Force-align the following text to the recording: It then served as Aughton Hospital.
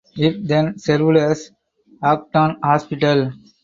It 0.17 0.47
then 0.47 0.79
served 0.79 1.15
as 1.17 1.51
Aughton 2.01 2.55
Hospital. 2.63 3.33